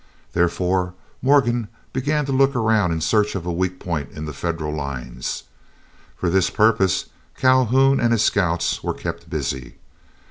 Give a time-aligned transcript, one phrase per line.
[0.33, 4.73] Therefore Morgan began to look around in search of a weak point in the Federal
[4.73, 5.43] lines.
[6.17, 9.75] For this purpose Calhoun and his scouts were kept busy.